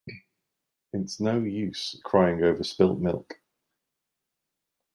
[0.93, 3.39] It is no use crying over spilt milk.